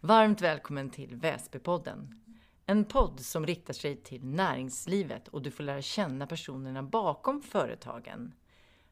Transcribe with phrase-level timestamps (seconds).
[0.00, 2.20] Varmt välkommen till Väsbypodden.
[2.66, 8.34] En podd som riktar sig till näringslivet och du får lära känna personerna bakom företagen.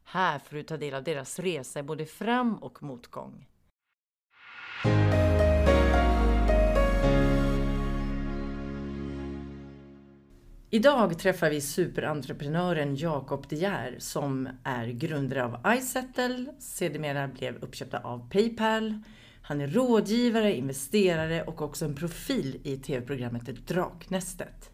[0.05, 3.47] Här får du ta del av deras resa i både fram och motgång.
[10.71, 17.99] Idag träffar vi superentreprenören Jakob De Geer som är grundare av iSettle, sedermera blev uppköpta
[17.99, 19.03] av Paypal.
[19.47, 24.71] Han är rådgivare, investerare och också en profil i tv-programmet Draknästet.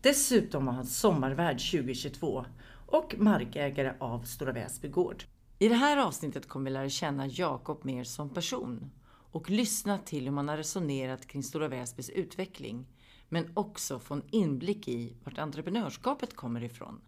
[0.00, 2.44] Dessutom var han sommarvärd 2022
[2.86, 5.24] och markägare av Stora Väsby gård.
[5.58, 10.24] I det här avsnittet kommer vi lära känna Jakob mer som person och lyssna till
[10.24, 12.86] hur man har resonerat kring Stora Väsbys utveckling
[13.28, 17.00] men också få en inblick i vart entreprenörskapet kommer ifrån.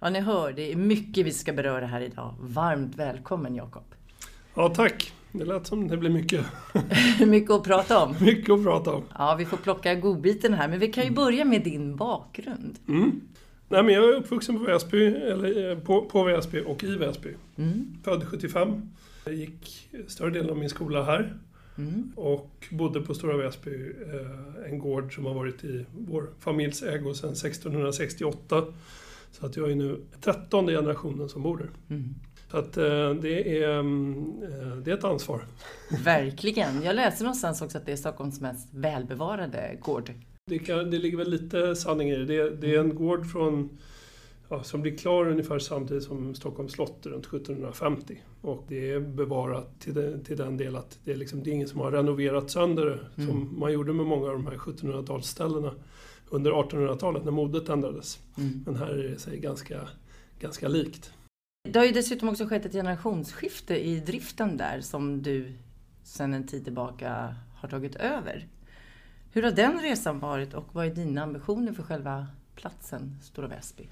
[0.00, 2.34] Ja, ni hör, det är mycket vi ska beröra här idag.
[2.40, 3.94] Varmt välkommen Jakob!
[4.54, 5.12] Ja, tack!
[5.32, 6.46] Det lät som det blir mycket.
[7.26, 8.14] mycket att prata om.
[8.20, 9.02] Mycket att prata om.
[9.18, 12.78] Ja, vi får plocka godbiten här, men vi kan ju börja med din bakgrund.
[12.88, 13.20] Mm.
[13.68, 17.34] Nej, men jag är uppvuxen på Väsby, eller eh, på, på Väsby och i Väsby.
[17.56, 17.96] Mm.
[18.04, 18.90] Född 75.
[19.24, 21.36] Jag gick större delen av min skola här.
[21.78, 22.12] Mm.
[22.16, 27.14] Och bodde på Stora Väsby, eh, en gård som har varit i vår familjs ägo
[27.14, 28.64] sedan 1668.
[29.30, 31.70] Så att jag är nu trettonde generationen som bor där.
[31.88, 32.14] Mm.
[32.52, 34.40] Så att eh, det är, mm,
[34.84, 35.44] det är ett ansvar.
[36.04, 36.82] Verkligen.
[36.82, 40.12] Jag läste någonstans också att det är Stockholms mest välbevarade gård.
[40.46, 42.24] Det, kan, det ligger väl lite sanning i det.
[42.24, 43.78] Det, det är en gård från
[44.48, 48.22] ja, som blir klar ungefär samtidigt som Stockholms slott runt 1750.
[48.40, 51.52] Och det är bevarat till, den, till den del att det är, liksom, det är
[51.52, 53.30] ingen som har renoverat sönder det, mm.
[53.30, 55.70] som man gjorde med många av de här 1700-talsställena
[56.30, 58.18] under 1800-talet när modet ändrades.
[58.38, 58.62] Mm.
[58.66, 59.88] Men här är det sig ganska,
[60.40, 61.12] ganska likt.
[61.64, 65.52] Det har ju dessutom också skett ett generationsskifte i driften där som du
[66.02, 68.46] sedan en tid tillbaka har tagit över.
[69.32, 73.88] Hur har den resan varit och vad är dina ambitioner för själva platsen Stora Väsby?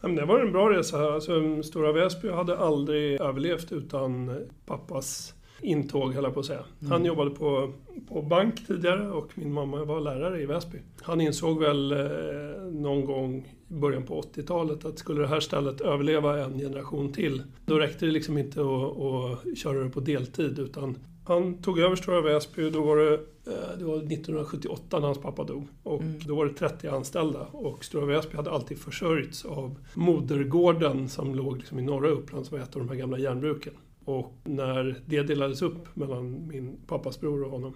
[0.00, 1.14] Det var en bra resa.
[1.14, 6.64] Alltså, Stora Väsby hade aldrig överlevt utan pappas intåg, höll jag på att säga.
[6.80, 6.92] Mm.
[6.92, 7.72] Han jobbade på,
[8.08, 10.78] på bank tidigare och min mamma var lärare i Väsby.
[11.02, 15.80] Han insåg väl eh, någon gång i början på 80-talet att skulle det här stället
[15.80, 20.58] överleva en generation till, då räckte det liksom inte att, att köra det på deltid
[20.58, 25.18] utan han tog över Stora Väsby, då var det, eh, det var 1978 när hans
[25.18, 25.66] pappa dog.
[25.82, 26.18] Och mm.
[26.26, 31.56] då var det 30 anställda och Stora Väsby hade alltid försörjts av modergården som låg
[31.56, 33.72] liksom i norra Uppland som var ett av de här gamla järnbruken.
[34.04, 37.74] Och när det delades upp mellan min pappas bror och honom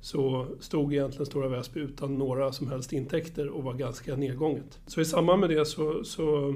[0.00, 4.78] så stod egentligen Stora Väsby utan några som helst intäkter och var ganska nedgånget.
[4.86, 6.54] Så i samband med det så, så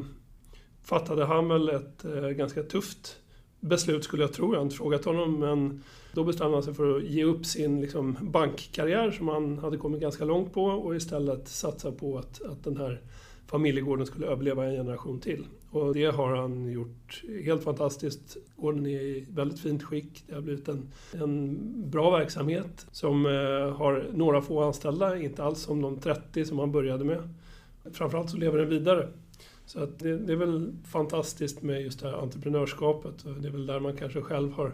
[0.82, 3.20] fattade han väl ett eh, ganska tufft
[3.60, 5.82] beslut skulle jag tro, jag har inte frågat honom, men
[6.12, 10.00] då bestämde han sig för att ge upp sin liksom, bankkarriär som han hade kommit
[10.00, 13.00] ganska långt på och istället satsa på att, att den här
[13.46, 15.46] familjegården skulle överleva en generation till.
[15.70, 18.36] Och det har han gjort helt fantastiskt.
[18.56, 20.24] Gården är i väldigt fint skick.
[20.26, 21.58] Det har blivit en, en
[21.90, 26.72] bra verksamhet som eh, har några få anställda, inte alls som de 30 som han
[26.72, 27.28] började med.
[27.92, 29.08] Framförallt så lever den vidare.
[29.66, 33.24] Så att det, det, är väl fantastiskt med just det här entreprenörskapet.
[33.40, 34.72] Det är väl där man kanske själv har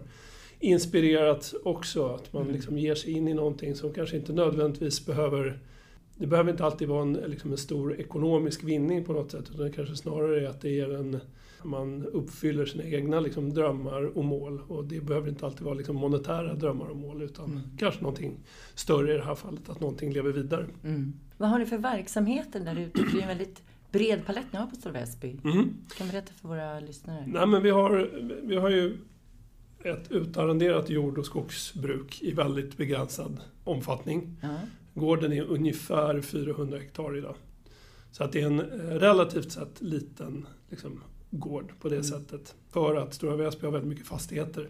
[0.61, 2.09] inspirerat också.
[2.09, 2.55] Att man mm.
[2.55, 5.59] liksom ger sig in i någonting som kanske inte nödvändigtvis behöver
[6.21, 9.67] det behöver inte alltid vara en, liksom en stor ekonomisk vinning på något sätt utan
[9.67, 11.21] det kanske snarare är att det ger en
[11.63, 14.61] man uppfyller sina egna liksom, drömmar och mål.
[14.69, 17.63] Och det behöver inte alltid vara liksom, monetära drömmar och mål utan mm.
[17.79, 18.39] kanske någonting
[18.75, 20.67] större i det här fallet, att någonting lever vidare.
[20.85, 21.13] Mm.
[21.37, 23.03] Vad har ni för verksamheter där ute?
[23.13, 25.37] Det är en väldigt bred palett ni har på Stora Väsby.
[25.45, 25.75] Mm.
[25.97, 27.25] Kan du berätta för våra lyssnare?
[27.27, 28.11] Nej, men vi, har,
[28.43, 28.99] vi har ju
[29.85, 34.37] ett utarrenderat jord och skogsbruk i väldigt begränsad omfattning.
[34.43, 34.49] Ja.
[34.95, 37.35] Gården är ungefär 400 hektar idag.
[38.11, 38.61] Så att det är en
[39.01, 42.05] relativt sett liten liksom, gård på det mm.
[42.05, 42.55] sättet.
[42.73, 44.69] För att Stora Väsby har väldigt mycket fastigheter.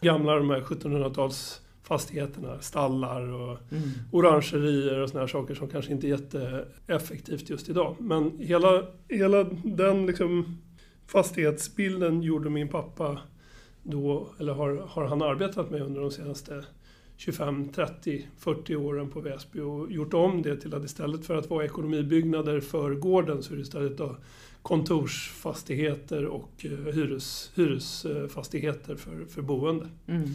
[0.00, 3.88] Gamla de här 1700-tals fastigheterna, stallar och mm.
[4.12, 7.96] orangerier och såna här saker som kanske inte är jätteeffektivt just idag.
[7.98, 10.58] Men hela, hela den liksom
[11.06, 13.18] fastighetsbilden gjorde min pappa
[13.82, 16.64] då, eller har, har han arbetat med under de senaste
[17.16, 21.50] 25, 30, 40 åren på Väsby och gjort om det till att istället för att
[21.50, 24.16] vara ekonomibyggnader för gården så är det istället då
[24.62, 29.88] kontorsfastigheter och eh, hyres, hyresfastigheter för, för boende.
[30.06, 30.28] Mm.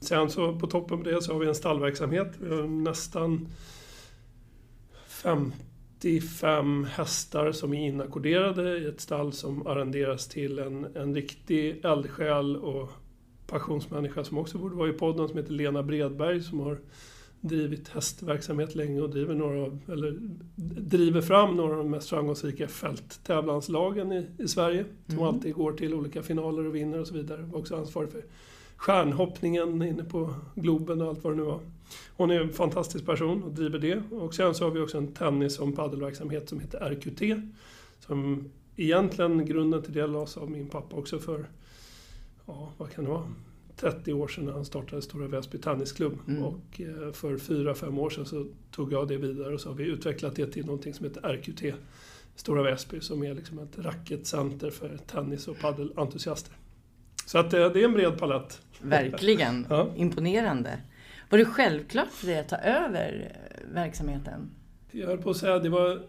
[0.00, 2.32] Sen så på toppen på det så har vi en stallverksamhet.
[2.40, 3.48] Vi har nästan
[5.06, 12.56] 55 hästar som är inackorderade i ett stall som arrenderas till en, en riktig eldsjäl
[12.56, 12.90] och
[13.50, 16.78] passionsmänniska som också borde vara i podden som heter Lena Bredberg som har
[17.40, 20.18] drivit hästverksamhet länge och driver, några, eller
[20.80, 24.84] driver fram några av de mest framgångsrika fälttävlanslagen i, i Sverige.
[25.06, 25.26] Som Mm.
[25.28, 27.42] alltid går till olika finaler och vinner och så vidare.
[27.42, 28.24] Var också ansvarig för
[28.76, 31.60] stjärnhoppningen inne på Globen och allt vad det nu var.
[32.16, 34.02] Hon är en fantastisk person och driver det.
[34.10, 37.42] Och sen så har vi också en tennis och paddelverksamhet som heter RQT.
[38.06, 41.46] Som egentligen, grunden till det lades av min pappa också för,
[42.50, 43.34] ja vad kan det vara?
[43.76, 46.18] 30 år sedan han startade Stora Väsby Tennisklubb.
[46.28, 46.42] Mm.
[46.42, 49.84] Och eh, för 4-5 år sedan så tog jag det vidare och så har vi
[49.84, 51.74] utvecklat det till någonting som heter RQT
[52.34, 56.54] Stora Väsby som är liksom ett racketcenter för tennis och paddelentusiaster.
[57.26, 58.62] Så att eh, det är en bred palett.
[58.80, 59.66] Verkligen.
[59.70, 59.88] Ja.
[59.96, 60.80] Imponerande.
[61.30, 64.50] Var det självklart för dig att ta över eh, verksamheten?
[64.90, 66.02] Jag höll på att säga, det var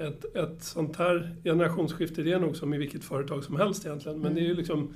[0.00, 4.20] ett, ett sånt här generationsskifte, det är nog som i vilket företag som helst egentligen.
[4.20, 4.94] Men det är ju liksom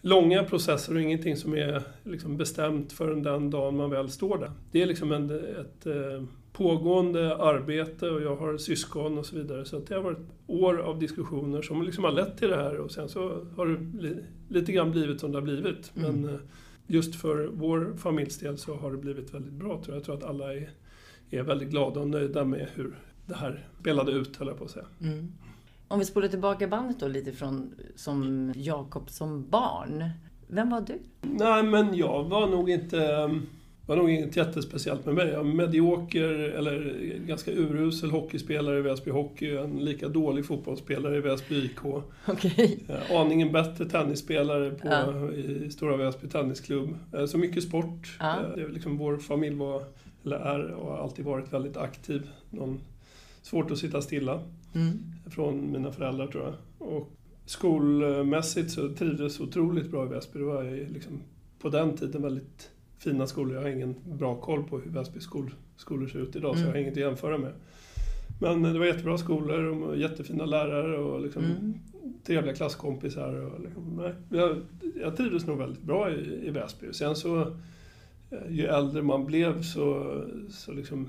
[0.00, 4.50] långa processer och ingenting som är liksom bestämt förrän den dagen man väl står där.
[4.70, 9.64] Det är liksom en, ett eh, pågående arbete och jag har syskon och så vidare.
[9.64, 12.92] Så det har varit år av diskussioner som liksom har lett till det här och
[12.92, 14.16] sen så har det li,
[14.48, 15.92] lite grann blivit som det har blivit.
[15.96, 16.20] Mm.
[16.20, 16.40] Men eh,
[16.86, 19.96] just för vår familjs del så har det blivit väldigt bra tror jag.
[19.96, 20.70] Jag tror att alla är,
[21.30, 22.94] är väldigt glada och nöjda med hur
[23.26, 24.86] det här spelade ut, höll jag på att säga.
[25.02, 25.32] Mm.
[25.88, 30.04] Om vi spolar tillbaka bandet då lite från som Jakob som barn.
[30.48, 30.98] Vem var du?
[31.20, 33.30] Nej, men jag var nog inte...
[33.86, 35.28] var nog inget jättespeciellt med mig.
[35.28, 36.94] Jag var medioker, eller
[37.26, 39.56] ganska urusel hockeyspelare i Väsby Hockey.
[39.56, 41.84] En lika dålig fotbollsspelare i Väsby IK.
[42.26, 42.78] Okej.
[42.88, 45.30] Eh, Aningen bättre tennisspelare på, Ja.
[45.32, 46.96] i Stora Väsby Tennisklubb.
[47.14, 48.16] Eh, Så mycket sport.
[48.20, 48.36] Ja.
[48.56, 49.82] Eh, liksom vår familj var,
[50.24, 52.28] eller är och har alltid varit väldigt aktiv.
[52.50, 52.80] Någon,
[53.42, 54.40] svårt att sitta stilla
[54.74, 54.98] Mm.
[55.30, 56.54] från mina föräldrar tror jag.
[56.88, 57.10] Och
[57.46, 60.38] skolmässigt så trivdes otroligt bra i Väsby.
[60.38, 61.20] Det var liksom
[61.58, 63.54] på den tiden väldigt fina skolor.
[63.54, 66.66] Jag har ingen bra koll på hur Väsby skol, skolor ser ut idag så jag
[66.66, 66.82] har Mm.
[66.82, 67.52] inget att jämföra med.
[68.40, 71.74] Men det var jättebra skolor och jättefina lärare och liksom Mm.
[72.24, 73.34] trevliga klasskompisar.
[73.34, 74.56] Och liksom, nej, jag,
[75.02, 76.92] jag trivdes nog väldigt bra i, i Väsby.
[76.92, 77.40] Sen så,
[78.30, 81.08] eh, ju äldre man blev så, så liksom,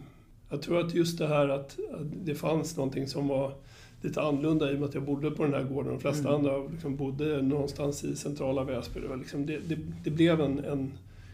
[0.53, 3.53] jag tror att just det här att, att det fanns någonting som var
[4.01, 5.91] lite annorlunda i och med att jag bodde på den här gården.
[5.93, 6.39] De flesta Mm.
[6.39, 8.99] andra liksom bodde någonstans i centrala Väsby.
[8.99, 10.91] Det, var liksom, det, det, det blev en, en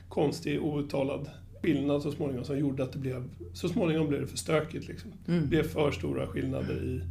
[0.09, 1.29] konstig outtalad
[1.61, 3.23] skillnad så småningom som gjorde att det blev,
[3.53, 4.87] så småningom blev det för stökigt.
[4.87, 5.11] Liksom.
[5.25, 5.49] Det Mm.
[5.49, 7.01] blev för stora skillnader i,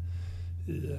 [0.73, 0.99] i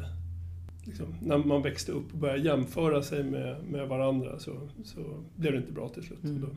[0.85, 4.51] liksom, när man växte upp och började jämföra sig med, med varandra så,
[4.83, 4.99] så
[5.35, 6.23] blev det inte bra till slut.
[6.23, 6.41] Mm.
[6.41, 6.47] Då,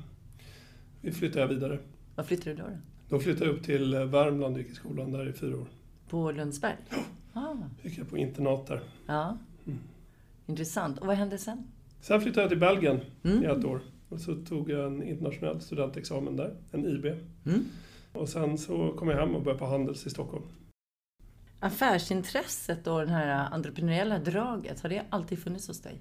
[1.01, 1.79] vi flyttade vidare.
[2.15, 2.69] Var flyttade du då?
[2.69, 2.77] då?
[3.13, 5.67] Då flyttade jag upp till eh, Värmland och gick i skolan där i fyra år.
[6.09, 6.77] På Lundsberg?
[7.33, 8.81] Ah, Gick jag på internat där.
[9.07, 9.37] ja.
[9.67, 9.79] Mm.
[10.47, 10.99] Intressant.
[10.99, 11.65] Och vad hände sen?
[12.01, 13.43] Sen flyttade jag till Belgien Mm.
[13.43, 13.81] i ett år.
[14.09, 17.05] Och så tog jag en internationell studentexamen där, en IB.
[17.47, 17.65] Mm.
[18.13, 20.45] Och sen så kom jag hem och började på Handels i Stockholm.
[21.61, 26.01] Affärsintresset och det här entreprenöriella draget, har det alltid funnits hos dig?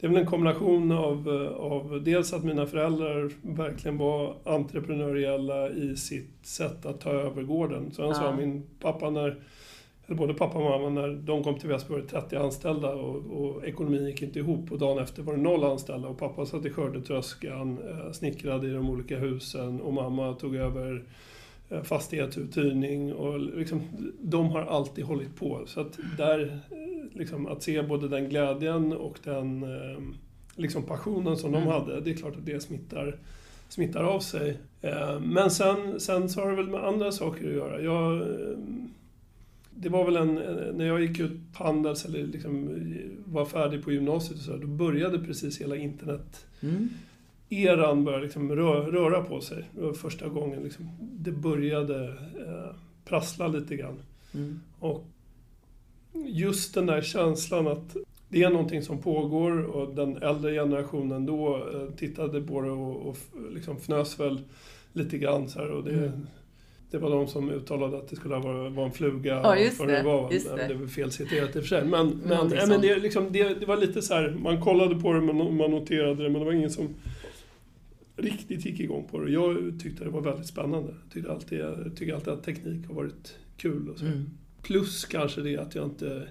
[0.00, 5.70] Det är väl en kombination av, eh, av dels att mina föräldrar verkligen var entreprenöriella
[5.70, 7.90] i sitt sätt att ta över gården.
[7.92, 8.14] Så han Ja.
[8.16, 9.36] sa min pappa när,
[10.06, 13.16] eller både pappa och mamma, när de kom till Väsby var det 30 anställda och,
[13.16, 14.72] och ekonomin gick inte ihop.
[14.72, 18.70] Och dagen efter var det noll anställda och pappa satt i skördetröskan, eh, snickrade i
[18.70, 21.04] de olika husen och mamma tog över
[21.70, 23.80] eh, fastighetsuthyrning och liksom,
[24.20, 25.62] de har alltid hållit på.
[25.66, 26.58] Så att där,
[27.18, 29.98] liksom, att se både den glädjen och den eh,
[30.56, 31.68] liksom passionen som de Mm.
[31.72, 33.16] hade, det är klart att det smittar,
[33.68, 34.56] smittar av sig.
[34.82, 37.80] Eh, Men sen, sen så har det väl med andra saker att göra.
[37.80, 38.56] Jag, eh,
[39.78, 40.34] det var väl en,
[40.76, 42.70] när jag gick ut på Handels eller liksom
[43.24, 46.88] var färdig på gymnasiet och så, då började precis hela internet Mm.
[47.48, 49.64] eran började liksom rö- röra på sig.
[49.74, 52.04] Det var första gången liksom det började
[52.46, 53.98] eh, prassla lite grann.
[54.34, 54.60] Mm.
[54.78, 55.04] Och
[56.26, 57.96] just den där känslan att
[58.28, 63.06] det är någonting som pågår och den äldre generationen då eh, tittade på det och,
[63.08, 63.16] och
[63.52, 64.40] liksom fnös väl
[64.92, 66.26] lite grann så här, och det, Mm.
[66.90, 69.34] det var de som uttalade att det skulle vara, vara en fluga.
[69.34, 70.32] Ja, just för det, var.
[70.32, 70.66] just Men det.
[70.66, 71.84] det är väl fel citerat i och för sig.
[71.84, 75.00] Men, men, Någonting nej, men det, liksom, det, det var lite så här, man kollade
[75.00, 76.88] på det, man, man noterade det, men det var ingen som
[78.16, 79.30] riktigt gick igång på det.
[79.30, 80.94] Jag tyckte det var väldigt spännande.
[81.04, 83.90] Jag tyckte alltid, jag tycker alltid att teknik har varit kul.
[83.90, 84.04] Och så.
[84.06, 84.30] Mm.
[84.66, 86.28] Plus kanske det att jag inte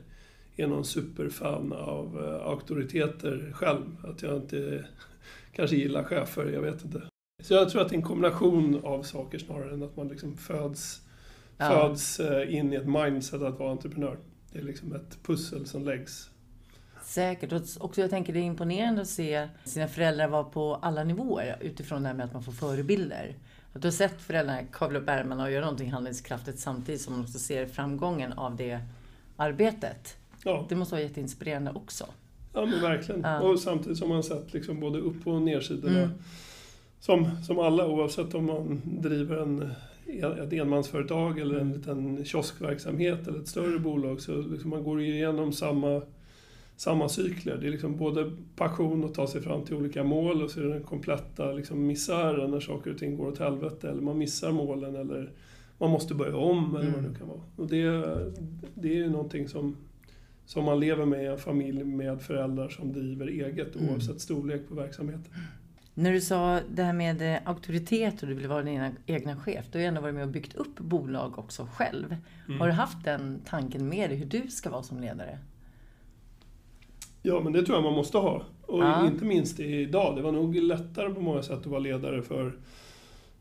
[0.55, 3.81] är någon superfan av eh, auktoriteter själv.
[4.03, 4.85] Att jag inte
[5.55, 7.01] kanske gillar chefer, jag vet inte.
[7.43, 10.37] Så jag tror att det är en kombination av saker snarare än att man liksom
[10.37, 11.01] föds,
[11.57, 11.69] Ja.
[11.69, 14.17] föds eh, in i ett mindset att vara entreprenör.
[14.51, 16.29] Det är liksom ett pussel som läggs.
[17.03, 17.51] Säkert.
[17.51, 21.57] Och också jag tänker det är imponerande att se sina föräldrar vara på alla nivåer
[21.61, 23.35] utifrån det här med att man får förebilder.
[23.75, 27.21] Att du har sett föräldrarna kavla upp ärmarna och göra någonting handlingskraftigt samtidigt som de
[27.21, 28.79] också ser framgången av det
[29.37, 30.17] arbetet.
[30.43, 30.65] Ja.
[30.69, 32.05] Det måste vara jätteinspirerande också.
[32.53, 33.21] Ja men verkligen.
[33.21, 33.39] Ja.
[33.39, 35.99] Och samtidigt som man sett liksom både upp och nersidorna.
[35.99, 36.11] Mm.
[36.99, 39.71] Som, som alla, oavsett om man driver en,
[40.43, 44.21] ett enmansföretag eller en liten kioskverksamhet eller ett större bolag.
[44.21, 46.01] Så liksom man går igenom samma,
[46.77, 47.57] samma cykler.
[47.57, 50.63] Det är liksom både passion att ta sig fram till olika mål och så är
[50.63, 53.89] det den kompletta liksom misären när saker och ting går åt helvete.
[53.89, 55.31] Eller man missar målen eller
[55.77, 57.41] man måste börja om eller vad det nu kan vara.
[57.55, 57.87] Och det,
[58.73, 59.77] det är ju någonting som,
[60.45, 63.89] som man lever med i en familj med föräldrar som driver eget Mm.
[63.89, 65.33] oavsett storlek på verksamheten.
[65.97, 69.65] När du sa det här med eh, auktoritet och du ville vara din egna- chef,
[69.71, 72.15] då har du ändå varit med och byggt upp bolag också själv.
[72.47, 72.59] Mm.
[72.59, 75.39] Har du haft den tanken med dig hur du ska vara som ledare?
[77.25, 78.41] Ja, men det tror jag man måste ha.
[78.61, 79.07] Och Ja.
[79.07, 80.15] inte minst idag.
[80.15, 82.53] Det var nog lättare på många sätt att vara ledare för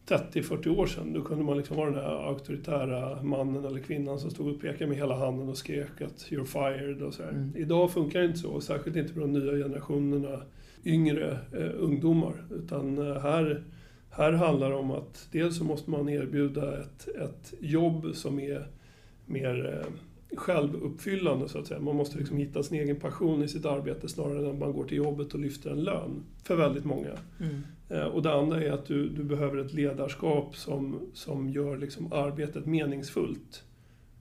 [0.06, 1.12] 30-40 år sedan.
[1.12, 4.86] Då kunde man liksom vara den här auktoritära mannen eller kvinnan som stod och pekade
[4.86, 7.30] med hela handen och skrek att “you're fired” och sådär.
[7.30, 7.52] Mm.
[7.56, 10.40] Idag funkar det inte så, särskilt inte på de nya generationerna
[10.84, 12.44] yngre eh, ungdomar.
[12.50, 13.62] Utan eh, här,
[14.10, 18.66] här handlar det om att dels så måste man erbjuda ett, ett jobb som är
[19.26, 19.92] mer eh,
[20.36, 21.80] självuppfyllande så att säga.
[21.80, 24.84] Man måste liksom hitta sin egen passion i sitt arbete snarare än att man går
[24.84, 26.22] till jobbet och lyfter en lön.
[26.44, 27.10] För väldigt många.
[27.88, 32.12] Eh, Och det andra är att du, du behöver ett ledarskap som, som gör liksom
[32.12, 33.62] arbetet meningsfullt.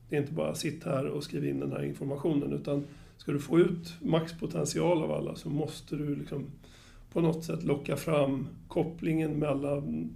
[0.09, 2.83] Det är inte bara sitt här och skriv in den här informationen utan
[3.17, 6.45] ska du få ut maxpotential av alla så måste du liksom
[7.13, 10.09] på något sätt locka fram kopplingen mellan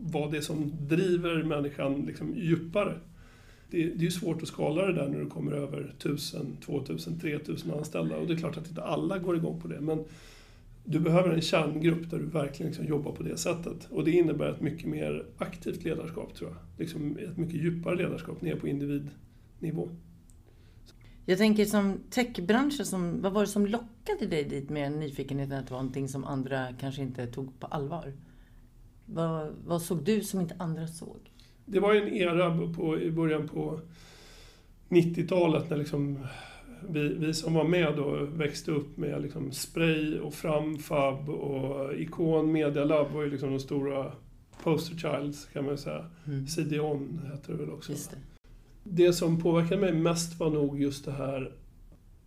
[0.00, 2.94] vad det är som driver människan liksom djupare.
[3.70, 7.20] Det, det är ju svårt att skala det där när du kommer över 1000, 2000,
[7.20, 10.04] 3000 anställda och det är klart att inte alla går igång på det men
[10.90, 13.88] du behöver en kärngrupp där du verkligen liksom jobbar på det sättet.
[13.90, 16.58] Och det innebär ett mycket mer aktivt ledarskap tror jag.
[16.78, 19.88] Liksom ett mycket djupare ledarskap ner på individnivå.
[21.26, 25.66] Jag tänker som techbranschen, som, vad var det som lockade dig dit med nyfikenheten att
[25.66, 28.12] det var någonting som andra kanske inte tog på allvar?
[29.06, 31.32] Vad, vad såg du som inte andra såg?
[31.70, 33.80] Det var ju en era på, i början på
[34.88, 36.18] 90-talet när liksom
[36.88, 42.52] vi, vi som var med då växte upp med liksom spray och framfab och Icon
[42.52, 44.12] Media Lab var ju liksom de stora
[44.62, 46.06] poster childs kan man säga.
[46.48, 47.92] CD-ON hette det väl också.
[47.92, 48.18] Det.
[48.84, 51.52] Det som påverkade mig mest var nog just det här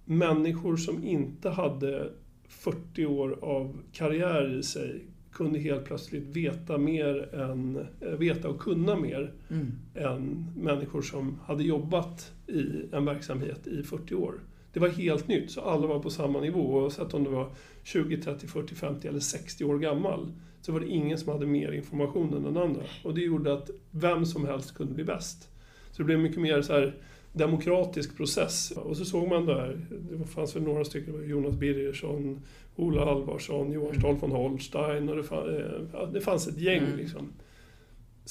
[0.05, 2.09] människor som inte hade
[2.47, 5.05] 40 år av karriär i sig
[5.41, 9.71] kunde helt plötsligt veta mer än, eh, veta och kunna mer Mm.
[9.95, 14.33] än människor som hade jobbat i en verksamhet i 40 år.
[14.73, 16.59] Det var helt nytt, så alla var på samma nivå.
[16.81, 17.49] Oavsett om du var
[17.83, 20.31] 20, 30, 40, 50 eller 60 år gammal
[20.61, 22.81] så var det ingen som hade mer information än den andra.
[23.03, 25.49] Och det gjorde att vem som helst kunde bli bäst.
[25.91, 26.93] Så det blev mycket mer så här
[27.33, 28.71] demokratisk process.
[28.71, 32.41] Och så såg man där, det fanns väl några stycken, Jonas Birgersson,
[32.75, 36.97] Ola Alvarsson, Johan Stahl von Holstein och det, fann, eh, det fanns ett gäng Mm.
[36.97, 37.27] liksom.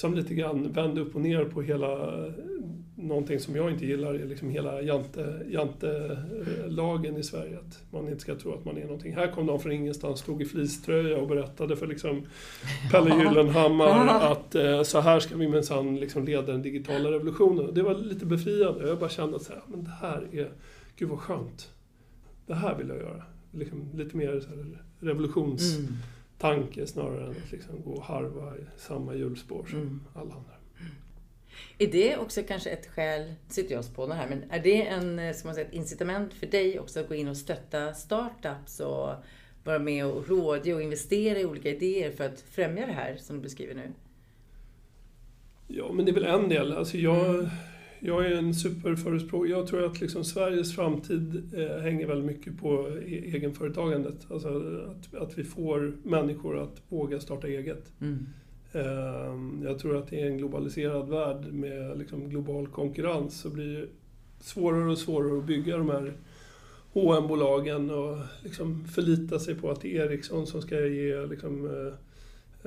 [0.00, 2.14] Som lite grann vände upp och ner på hela,
[2.96, 7.58] någonting som jag inte gillar, är liksom hela jante, jante-lagen i Sverige.
[7.58, 9.14] Att man inte ska tro att man är någonting.
[9.14, 12.26] Här kom de från ingenstans, stod i fleecetröja och berättade för liksom
[12.90, 17.74] Pelle Gyllenhammar att eh, så här ska vi minsann liksom leda den digitala revolutionen.
[17.74, 18.88] Det var lite befriande.
[18.88, 20.50] Jag bara kände att så här, men det här är,
[20.96, 21.70] gud vad skönt.
[22.46, 23.22] Det här vill jag göra.
[23.52, 24.78] Liksom lite mer så här
[26.42, 26.86] Mm.
[26.86, 30.00] snarare än att liksom gå och harva i samma hjulspår som Mm.
[30.14, 30.52] alla andra.
[31.78, 35.34] Är det också kanske ett skäl, sitter jag och spånar här, men är det en,
[35.34, 39.14] ska man säga, ett incitament för dig också att gå in och stötta startups och
[39.64, 43.36] vara med och rådge och investera i olika idéer för att främja det här som
[43.36, 43.92] du beskriver nu?
[45.66, 46.72] Ja, men det är väl en del.
[46.72, 47.48] Alltså jag,
[48.00, 49.50] jag är en superförespråkare.
[49.50, 54.26] Jag tror att liksom Sveriges framtid eh, hänger väldigt mycket på e- egenföretagandet.
[54.30, 54.48] Alltså
[54.90, 57.92] att, att vi får människor att våga starta eget.
[58.00, 58.26] Mm.
[58.72, 63.86] Ehm, Jag tror att i en globaliserad värld med liksom global konkurrens så blir det
[64.40, 66.12] svårare och svårare att bygga de här
[66.92, 71.66] hm bolagen och liksom förlita sig på att det är Ericsson som ska ge liksom,
[71.66, 71.92] eh,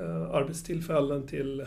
[0.05, 1.65] eh, arbetstillfällen till,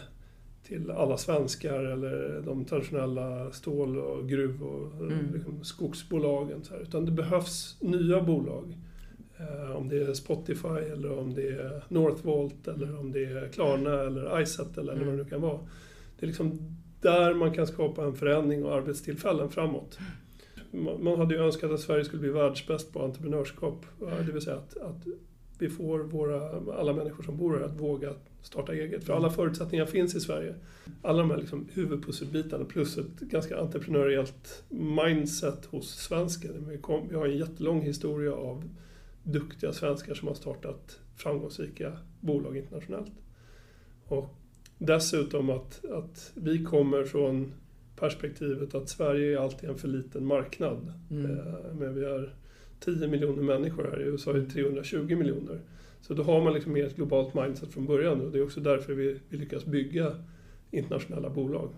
[0.67, 5.35] till alla svenskar eller de traditionella stål och gruv och eh, Mm.
[5.35, 6.65] liksom, skogsbolagen.
[6.65, 6.81] Så här.
[6.83, 8.77] Utan det behövs nya bolag.
[9.39, 14.01] Eh, om det är Spotify eller om det är Northvolt eller om det är Klarna
[14.01, 15.59] eller Izettle eller vad det nu kan vara.
[16.19, 16.59] Det är liksom
[17.01, 19.99] där man kan skapa en förändring och arbetstillfällen framåt.
[20.71, 23.87] Man man hade ju önskat att Sverige skulle bli världsbäst på entreprenörskap.
[24.03, 25.05] eh, Det vill säga att, att
[25.59, 26.41] vi får våra,
[26.73, 29.05] alla människor som bor här att våga starta eget.
[29.05, 30.55] För alla förutsättningar finns i Sverige.
[31.03, 36.53] Alla de här liksom huvudpusselbitarna plus ett ganska entreprenöriellt mindset hos svenskar.
[37.09, 38.65] Vi har en jättelång historia av
[39.23, 43.13] duktiga svenskar som har startat framgångsrika bolag internationellt.
[44.05, 44.35] Och
[44.79, 47.53] dessutom att, att vi kommer från
[47.97, 50.93] perspektivet att Sverige är alltid en för liten marknad.
[51.11, 51.31] Mm.
[51.31, 52.35] Eh, men vi är
[52.81, 55.61] 10 miljoner människor här, i USA är 320 miljoner.
[56.01, 58.61] Så då har man liksom mer ett globalt mindset från början och det är också
[58.61, 60.25] därför vi, vi lyckas bygga
[60.71, 61.75] internationella bolag.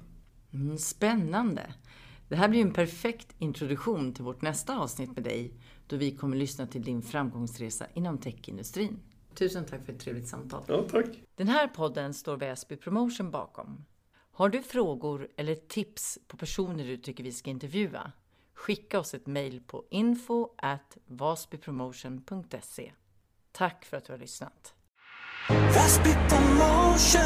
[0.52, 1.62] Mm, spännande!
[2.28, 5.52] Det här blir en perfekt introduktion till vårt nästa avsnitt med dig,
[5.86, 8.98] då vi kommer lyssna till din framgångsresa inom techindustrin.
[9.34, 10.62] Tusen tack för ett trevligt samtal.
[10.68, 11.06] Ja, tack.
[11.34, 13.84] Den här podden står Väsby Promotion bakom.
[14.32, 18.12] Har du frågor eller tips på personer du tycker vi ska intervjua?
[18.58, 22.92] Skicka oss ett mejl på info at vasbypromotion.se.
[23.52, 24.74] Tack för att du har lyssnat.
[25.48, 27.18] Vasby Promotion